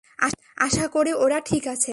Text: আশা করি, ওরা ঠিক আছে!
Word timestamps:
আশা 0.57 0.85
করি, 0.87 1.11
ওরা 1.15 1.39
ঠিক 1.45 1.63
আছে! 1.67 1.89